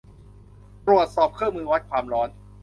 [0.85, 2.29] ตรวจสอบเครื่องมือวัดความร้อน